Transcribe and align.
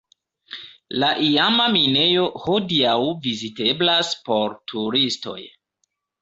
La 1.01 1.09
iama 1.25 1.67
minejo 1.75 2.23
hodiaŭ 2.45 2.95
viziteblas 3.27 4.11
por 4.31 4.57
turistoj. 4.75 5.37